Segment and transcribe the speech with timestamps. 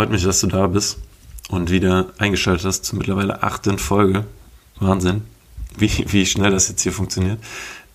[0.00, 0.96] Freut mich, dass du da bist
[1.50, 4.24] und wieder eingeschaltet hast zur mittlerweile achten Folge.
[4.78, 5.24] Wahnsinn,
[5.76, 7.38] wie, wie schnell das jetzt hier funktioniert.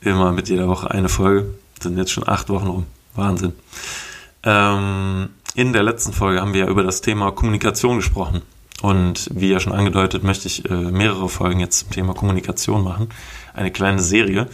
[0.02, 1.56] Immer mit jeder Woche eine Folge.
[1.82, 2.86] Sind jetzt schon acht Wochen rum.
[3.16, 3.54] Wahnsinn.
[4.44, 8.44] Ähm, in der letzten Folge haben wir ja über das Thema Kommunikation gesprochen.
[8.84, 13.10] Und wie ja schon angedeutet, möchte ich äh, mehrere Folgen jetzt zum Thema Kommunikation machen.
[13.56, 14.48] Eine kleine Serie.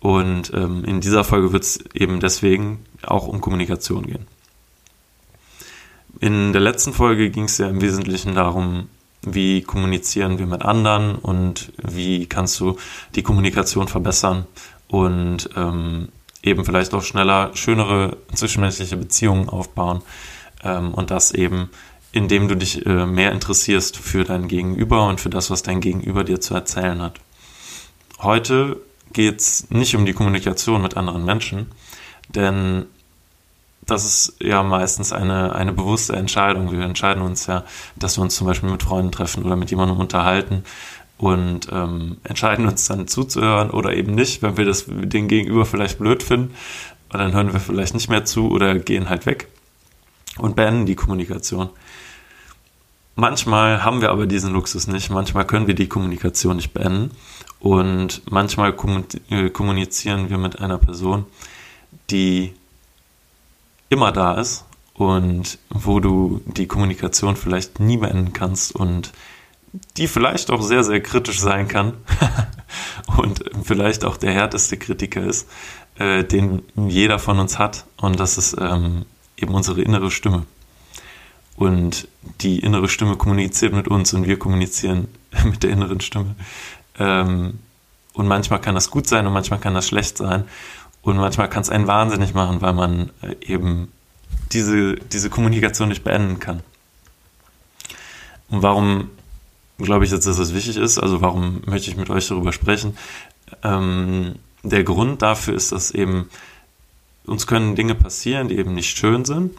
[0.00, 4.26] Und ähm, in dieser Folge wird es eben deswegen auch um Kommunikation gehen.
[6.20, 8.88] In der letzten Folge ging es ja im Wesentlichen darum,
[9.22, 12.76] wie kommunizieren wir mit anderen und wie kannst du
[13.14, 14.46] die Kommunikation verbessern
[14.88, 16.08] und ähm,
[16.42, 20.02] eben vielleicht auch schneller schönere zwischenmenschliche Beziehungen aufbauen
[20.62, 21.70] ähm, und das eben
[22.12, 26.24] indem du dich äh, mehr interessierst für dein Gegenüber und für das, was dein Gegenüber
[26.24, 27.20] dir zu erzählen hat.
[28.20, 28.80] Heute
[29.12, 31.66] geht es nicht um die Kommunikation mit anderen Menschen,
[32.28, 32.86] denn
[33.90, 36.70] das ist ja meistens eine, eine bewusste Entscheidung.
[36.72, 37.64] Wir entscheiden uns ja,
[37.96, 40.64] dass wir uns zum Beispiel mit Freunden treffen oder mit jemandem unterhalten
[41.18, 45.98] und ähm, entscheiden uns dann zuzuhören oder eben nicht, wenn wir das den Gegenüber vielleicht
[45.98, 46.54] blöd finden.
[47.12, 49.48] Und dann hören wir vielleicht nicht mehr zu oder gehen halt weg
[50.38, 51.70] und beenden die Kommunikation.
[53.16, 55.10] Manchmal haben wir aber diesen Luxus nicht.
[55.10, 57.10] Manchmal können wir die Kommunikation nicht beenden.
[57.58, 58.74] Und manchmal
[59.28, 61.26] äh, kommunizieren wir mit einer Person,
[62.08, 62.54] die
[63.90, 69.12] immer da ist und wo du die Kommunikation vielleicht nie beenden kannst und
[69.96, 71.94] die vielleicht auch sehr, sehr kritisch sein kann
[73.18, 75.48] und vielleicht auch der härteste Kritiker ist,
[75.98, 77.84] äh, den jeder von uns hat.
[77.96, 79.04] Und das ist ähm,
[79.36, 80.46] eben unsere innere Stimme.
[81.56, 82.08] Und
[82.40, 85.08] die innere Stimme kommuniziert mit uns und wir kommunizieren
[85.44, 86.34] mit der inneren Stimme.
[86.98, 87.58] Ähm,
[88.12, 90.44] und manchmal kann das gut sein und manchmal kann das schlecht sein.
[91.02, 93.90] Und manchmal kann es einen wahnsinnig machen, weil man äh, eben
[94.52, 96.62] diese, diese Kommunikation nicht beenden kann.
[98.48, 99.10] Und warum
[99.78, 100.98] glaube ich, dass das wichtig ist?
[100.98, 102.96] Also warum möchte ich mit euch darüber sprechen?
[103.62, 106.28] Ähm, der Grund dafür ist, dass eben
[107.24, 109.56] uns können Dinge passieren, die eben nicht schön sind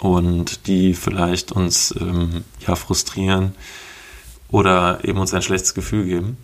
[0.00, 3.54] und die vielleicht uns ähm, ja frustrieren
[4.48, 6.36] oder eben uns ein schlechtes Gefühl geben.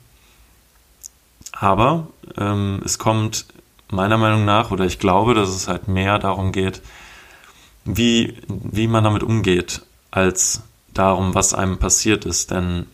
[1.53, 2.09] Aber
[2.39, 3.47] ähm, es kommt
[3.93, 6.83] meiner Meinung nach, oder ich glaube, dass es halt mehr darum geht,
[7.85, 10.63] wie, wie man damit umgeht, als
[10.95, 12.51] darum, was einem passiert ist.
[12.51, 12.87] Denn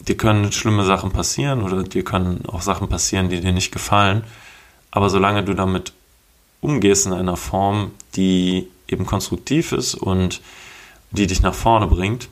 [0.00, 4.24] dir können schlimme Sachen passieren oder dir können auch Sachen passieren, die dir nicht gefallen.
[4.90, 5.92] Aber solange du damit
[6.60, 10.40] umgehst in einer Form, die eben konstruktiv ist und
[11.10, 12.28] die dich nach vorne bringt,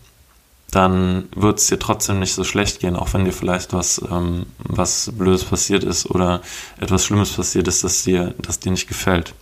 [0.73, 4.47] dann wird es dir trotzdem nicht so schlecht gehen, auch wenn dir vielleicht was, ähm,
[4.59, 6.41] was Blödes passiert ist oder
[6.81, 9.35] etwas Schlimmes passiert ist, das dir, das dir nicht gefällt.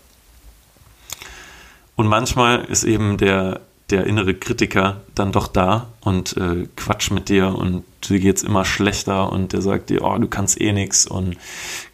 [1.94, 7.28] Und manchmal ist eben der, der innere Kritiker dann doch da und äh, quatscht mit
[7.28, 11.06] dir und dir geht's immer schlechter und der sagt dir, oh, du kannst eh nix
[11.06, 11.36] und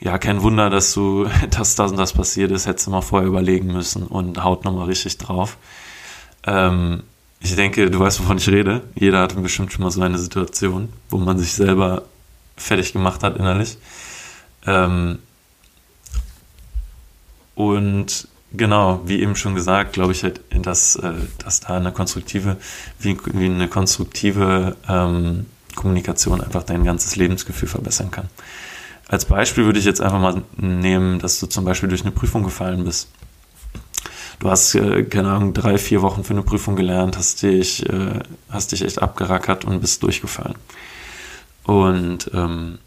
[0.01, 3.29] ja, kein Wunder, dass du, dass das und das passiert ist, hättest du mal vorher
[3.29, 5.59] überlegen müssen und haut nochmal richtig drauf.
[6.47, 7.03] Ähm,
[7.41, 8.83] ich denke, du weißt, wovon ich rede.
[8.95, 12.03] Jeder hatte bestimmt schon mal so eine Situation, wo man sich selber
[12.57, 13.79] fertig gemacht hat innerlich.
[14.67, 15.19] Ähm
[17.55, 22.57] und genau, wie eben schon gesagt, glaube ich halt, dass, äh, dass da eine konstruktive,
[22.99, 28.29] wie, wie eine konstruktive ähm, Kommunikation einfach dein ganzes Lebensgefühl verbessern kann.
[29.09, 32.43] Als Beispiel würde ich jetzt einfach mal nehmen, dass du zum Beispiel durch eine Prüfung
[32.43, 33.09] gefallen bist
[34.39, 38.21] du hast, äh, keine Ahnung, drei, vier Wochen für eine Prüfung gelernt, hast dich, äh,
[38.51, 40.57] hast dich echt abgerackert und bist durchgefallen.
[41.65, 42.79] Und ähm,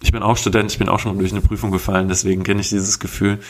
[0.00, 2.68] ich bin auch Student, ich bin auch schon durch eine Prüfung gefallen, deswegen kenne ich
[2.68, 3.40] dieses Gefühl.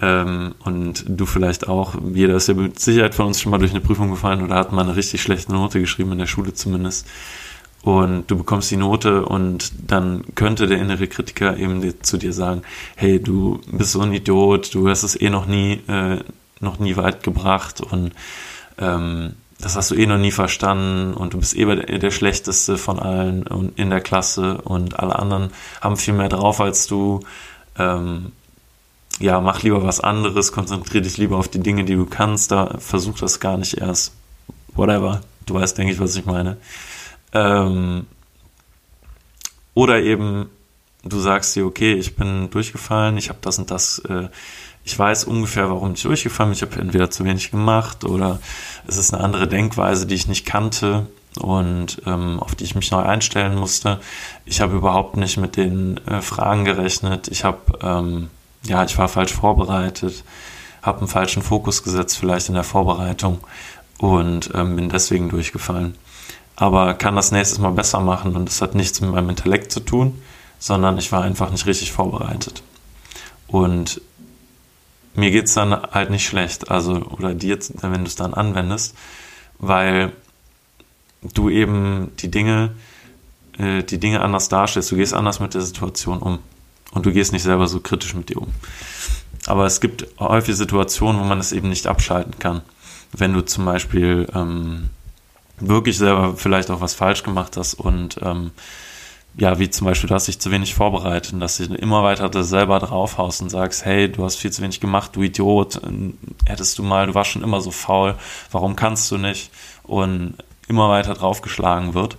[0.00, 1.94] Ähm, und du vielleicht auch.
[2.12, 4.72] Jeder ist ja mit Sicherheit von uns schon mal durch eine Prüfung gefallen oder hat
[4.72, 7.06] mal eine richtig schlechte Note geschrieben, in der Schule zumindest.
[7.82, 12.62] Und du bekommst die Note und dann könnte der innere Kritiker eben zu dir sagen,
[12.96, 16.18] hey, du bist so ein Idiot, du hast es eh noch nie äh,
[16.60, 18.12] noch nie weit gebracht und
[18.78, 22.76] ähm, das hast du eh noch nie verstanden und du bist eh der, der Schlechteste
[22.76, 25.50] von allen und in der Klasse und alle anderen
[25.80, 27.20] haben viel mehr drauf als du.
[27.78, 28.32] Ähm,
[29.18, 32.76] ja, mach lieber was anderes, konzentriere dich lieber auf die Dinge, die du kannst, da
[32.78, 34.12] versuch das gar nicht erst.
[34.74, 35.22] Whatever.
[35.46, 36.58] Du weißt, denke ich, was ich meine.
[37.32, 38.06] Ähm,
[39.72, 40.50] oder eben,
[41.02, 44.28] du sagst dir, okay, ich bin durchgefallen, ich habe das und das äh,
[44.86, 46.56] ich weiß ungefähr, warum ich durchgefallen bin.
[46.56, 48.38] Ich habe entweder zu wenig gemacht oder
[48.86, 51.08] es ist eine andere Denkweise, die ich nicht kannte
[51.40, 53.98] und ähm, auf die ich mich neu einstellen musste.
[54.44, 57.26] Ich habe überhaupt nicht mit den äh, Fragen gerechnet.
[57.26, 58.30] Ich habe, ähm,
[58.62, 60.22] ja, ich war falsch vorbereitet,
[60.82, 63.40] habe einen falschen Fokus gesetzt vielleicht in der Vorbereitung
[63.98, 65.96] und ähm, bin deswegen durchgefallen.
[66.54, 69.80] Aber kann das nächstes Mal besser machen und es hat nichts mit meinem Intellekt zu
[69.80, 70.22] tun,
[70.60, 72.62] sondern ich war einfach nicht richtig vorbereitet.
[73.48, 74.00] Und
[75.16, 78.94] mir geht es dann halt nicht schlecht, also oder dir, wenn du es dann anwendest,
[79.58, 80.12] weil
[81.22, 82.72] du eben die Dinge,
[83.58, 84.90] äh, die Dinge anders darstellst.
[84.92, 86.38] Du gehst anders mit der Situation um
[86.92, 88.52] und du gehst nicht selber so kritisch mit dir um.
[89.46, 92.62] Aber es gibt häufig Situationen, wo man es eben nicht abschalten kann.
[93.12, 94.90] Wenn du zum Beispiel ähm,
[95.58, 98.50] wirklich selber vielleicht auch was falsch gemacht hast und ähm,
[99.38, 102.48] ja, wie zum Beispiel, du hast dich zu wenig vorbereitet, dass du immer weiter das
[102.48, 105.80] selber draufhaust und sagst, hey, du hast viel zu wenig gemacht, du Idiot,
[106.46, 108.14] hättest du mal, du warst schon immer so faul,
[108.50, 109.50] warum kannst du nicht?
[109.82, 110.34] Und
[110.68, 112.16] immer weiter draufgeschlagen wird.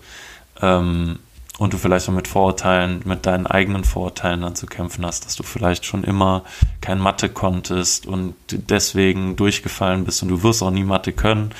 [0.61, 1.19] Ähm,
[1.57, 5.35] und du vielleicht auch mit Vorurteilen, mit deinen eigenen Vorurteilen dann zu kämpfen hast, dass
[5.35, 6.43] du vielleicht schon immer
[6.81, 11.51] kein Mathe konntest und deswegen durchgefallen bist und du wirst auch nie Mathe können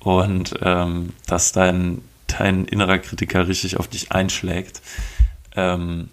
[0.00, 4.82] und ähm, dass dein, dein innerer Kritiker richtig auf dich einschlägt.
[5.54, 6.08] Ähm,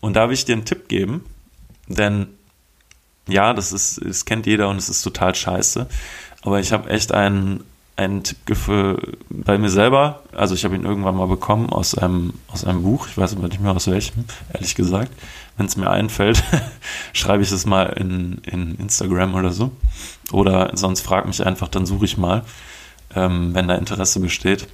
[0.00, 1.24] und da will ich dir einen Tipp geben,
[1.88, 2.28] denn
[3.26, 5.86] ja, das ist, das kennt jeder und es ist total scheiße,
[6.42, 7.64] aber ich habe echt einen
[7.98, 8.38] einen Tipp
[9.28, 10.22] bei mir selber.
[10.32, 13.08] Also ich habe ihn irgendwann mal bekommen aus einem, aus einem Buch.
[13.08, 15.10] Ich weiß aber nicht mehr aus welchem, ehrlich gesagt.
[15.56, 16.44] Wenn es mir einfällt,
[17.12, 19.72] schreibe ich es mal in, in Instagram oder so.
[20.30, 22.44] Oder sonst frag mich einfach, dann suche ich mal,
[23.16, 24.68] ähm, wenn da Interesse besteht.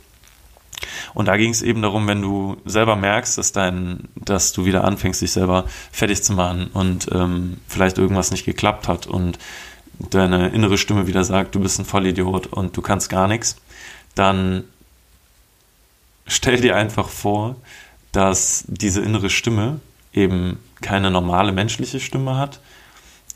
[1.15, 4.85] Und da ging es eben darum, wenn du selber merkst, dass dein, dass du wieder
[4.85, 9.39] anfängst, dich selber fertig zu machen und ähm, vielleicht irgendwas nicht geklappt hat und
[10.11, 13.57] deine innere Stimme wieder sagt, du bist ein Vollidiot und du kannst gar nichts,
[14.15, 14.65] dann
[16.27, 17.57] stell dir einfach vor,
[18.13, 19.81] dass diese innere Stimme
[20.13, 22.61] eben keine normale menschliche Stimme hat,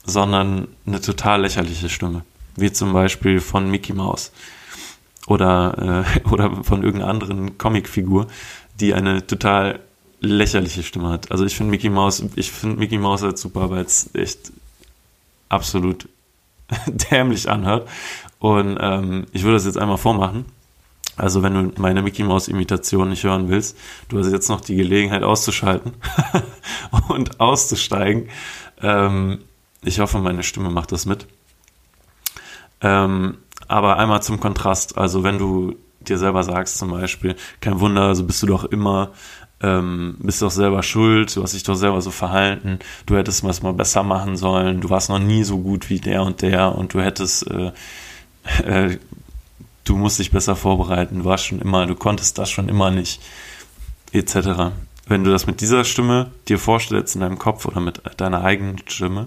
[0.05, 2.23] sondern eine total lächerliche Stimme,
[2.57, 4.33] wie zum Beispiel von Mickey Mouse
[5.29, 8.27] oder, äh, oder von irgendeiner anderen Comicfigur,
[8.81, 9.81] die eine total
[10.21, 11.31] lächerliche Stimme hat.
[11.31, 14.53] Also ich finde Mickey Mouse, ich finde Mickey Mouse halt super, weil es echt
[15.49, 16.09] absolut
[17.11, 17.89] dämlich anhört.
[18.41, 20.45] Und ähm, ich würde das jetzt einmal vormachen.
[21.17, 23.77] Also wenn du meine Mickey Mouse Imitation nicht hören willst,
[24.09, 25.95] du hast jetzt noch die Gelegenheit auszuschalten
[27.09, 28.29] und auszusteigen.
[28.81, 29.41] Ähm,
[29.83, 31.27] ich hoffe, meine Stimme macht das mit.
[32.81, 34.99] Ähm, aber einmal zum Kontrast.
[34.99, 38.65] Also wenn du dir selber sagst zum Beispiel, kein Wunder, so also bist du doch
[38.65, 39.13] immer
[39.61, 43.63] ähm, bist doch selber schuld, du hast dich doch selber so verhalten, du hättest was
[43.63, 46.95] mal besser machen sollen, du warst noch nie so gut wie der und der und
[46.95, 47.73] du hättest, äh,
[48.65, 48.99] äh,
[49.85, 53.21] du musst dich besser vorbereiten, du warst schon immer, du konntest das schon immer nicht,
[54.13, 54.73] etc.
[55.07, 58.79] Wenn du das mit dieser Stimme dir vorstellst in deinem Kopf oder mit deiner eigenen
[58.87, 59.27] Stimme,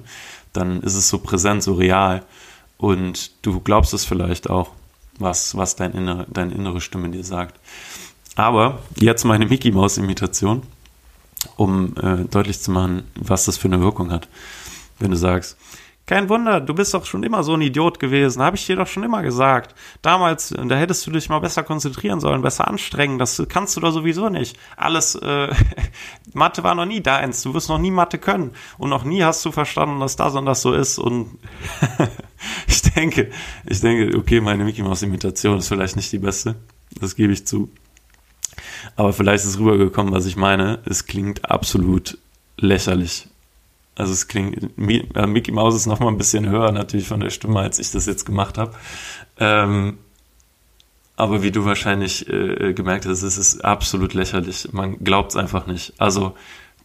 [0.54, 2.24] dann ist es so präsent, so real
[2.82, 4.72] und du glaubst es vielleicht auch,
[5.20, 7.60] was, was dein innere, deine innere Stimme dir sagt.
[8.36, 10.64] Aber jetzt meine Mickey Maus Imitation,
[11.58, 14.28] um äh, deutlich zu machen, was das für eine Wirkung hat.
[14.98, 15.58] Wenn du sagst,
[16.08, 18.88] kein Wunder, du bist doch schon immer so ein Idiot gewesen, habe ich dir doch
[18.88, 19.76] schon immer gesagt.
[20.02, 23.92] Damals, da hättest du dich mal besser konzentrieren sollen, besser anstrengen, das kannst du doch
[23.92, 24.58] sowieso nicht.
[24.76, 25.54] Alles, äh,
[26.34, 29.46] Mathe war noch nie deins, du wirst noch nie Mathe können und noch nie hast
[29.46, 31.38] du verstanden, dass das und das so ist und
[32.68, 33.32] ich denke,
[33.66, 36.56] ich denke, okay, meine Mickey Maus Imitation ist vielleicht nicht die beste,
[37.00, 37.70] das gebe ich zu.
[38.96, 40.80] Aber vielleicht ist rübergekommen, was ich meine.
[40.86, 42.18] Es klingt absolut
[42.58, 43.28] lächerlich.
[43.96, 47.60] Also es klingt, Mickey Mouse ist noch mal ein bisschen höher natürlich von der Stimme,
[47.60, 48.74] als ich das jetzt gemacht habe.
[49.38, 49.98] Ähm,
[51.16, 54.70] aber wie du wahrscheinlich äh, gemerkt hast, es ist absolut lächerlich.
[54.72, 55.94] Man glaubt es einfach nicht.
[55.98, 56.36] Also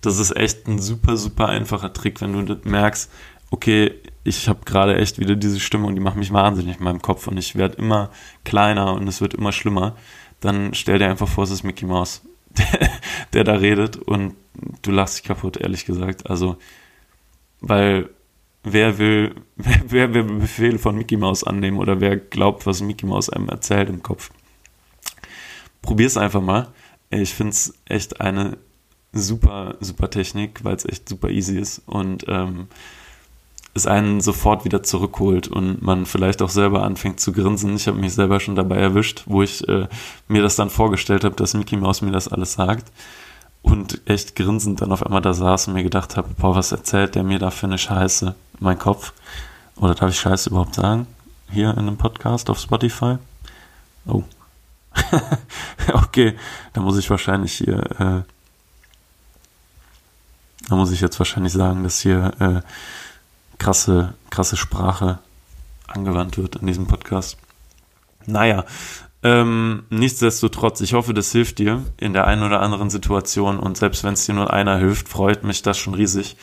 [0.01, 3.11] das ist echt ein super, super einfacher Trick, wenn du merkst,
[3.51, 3.95] okay,
[4.27, 7.27] ich habe gerade echt wieder diese Stimme und die macht mich wahnsinnig in meinem Kopf
[7.27, 8.11] und ich werde immer
[8.45, 9.97] kleiner und es wird immer schlimmer
[10.41, 12.91] dann stell dir einfach vor, es ist Mickey Mouse, der,
[13.33, 14.35] der da redet und
[14.83, 16.29] du lachst dich kaputt, ehrlich gesagt.
[16.29, 16.57] Also,
[17.61, 18.11] weil
[18.63, 23.07] wer will, wer, wer will Befehle von Mickey Mouse annehmen oder wer glaubt, was Mickey
[23.07, 24.31] Mouse einem erzählt im Kopf?
[25.83, 26.69] Probier's einfach mal.
[27.11, 28.59] Ich finde es echt eine
[29.13, 32.67] super, super Technik, weil es echt super easy ist und ähm,
[33.77, 37.77] es einen sofort wieder zurückholt und man vielleicht auch selber anfängt zu grinsen.
[37.77, 39.89] Ich habe mich selber schon dabei erwischt, wo ich äh,
[40.29, 42.91] mir das dann vorgestellt habe, dass Mickey Mouse mir das alles sagt
[43.67, 47.17] und echt grinsend dann auf einmal da saß und mir gedacht habe, boah, was erzählt
[47.17, 49.13] der mir da für eine Scheiße in meinem Kopf?
[49.77, 51.07] Oder darf ich Scheiße überhaupt sagen?
[51.51, 53.17] Hier in einem Podcast auf Spotify?
[54.07, 54.23] Oh.
[55.93, 56.37] okay,
[56.73, 58.23] da muss ich wahrscheinlich hier, äh,
[60.69, 62.61] da muss ich jetzt wahrscheinlich sagen, dass hier äh,
[63.59, 65.19] krasse, krasse Sprache
[65.87, 67.37] angewandt wird in diesem Podcast.
[68.27, 68.65] Naja,
[69.23, 74.05] ähm, nichtsdestotrotz, ich hoffe, das hilft dir in der einen oder anderen Situation und selbst
[74.05, 76.37] wenn es dir nur einer hilft, freut mich das schon riesig.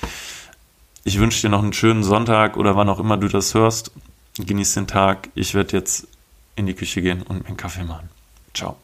[1.03, 3.91] Ich wünsche dir noch einen schönen Sonntag oder wann auch immer du das hörst.
[4.37, 5.29] Genieß den Tag.
[5.35, 6.07] Ich werde jetzt
[6.55, 8.09] in die Küche gehen und mir einen Kaffee machen.
[8.53, 8.82] Ciao.